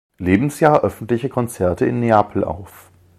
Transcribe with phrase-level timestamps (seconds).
[0.17, 2.89] Lebensjahr öffentliche Konzerte in Neapel auf.